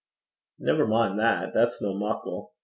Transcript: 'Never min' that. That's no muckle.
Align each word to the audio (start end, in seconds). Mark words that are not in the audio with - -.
'Never 0.57 0.87
min' 0.87 1.17
that. 1.17 1.53
That's 1.53 1.79
no 1.79 1.93
muckle. 1.93 2.53